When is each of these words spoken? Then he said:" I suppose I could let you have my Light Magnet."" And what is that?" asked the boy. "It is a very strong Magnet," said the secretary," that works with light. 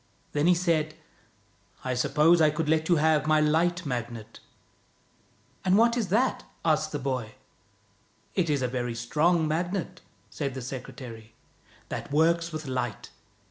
Then 0.31 0.47
he 0.47 0.55
said:" 0.55 0.95
I 1.85 1.93
suppose 1.93 2.41
I 2.41 2.49
could 2.49 2.67
let 2.67 2.89
you 2.89 2.95
have 2.95 3.27
my 3.27 3.39
Light 3.39 3.85
Magnet."" 3.85 4.39
And 5.63 5.77
what 5.77 5.95
is 5.95 6.07
that?" 6.07 6.43
asked 6.65 6.91
the 6.91 6.97
boy. 6.97 7.35
"It 8.33 8.49
is 8.49 8.63
a 8.63 8.67
very 8.67 8.95
strong 8.95 9.47
Magnet," 9.47 10.01
said 10.31 10.55
the 10.55 10.61
secretary," 10.63 11.35
that 11.89 12.11
works 12.11 12.51
with 12.51 12.65
light. 12.65 13.11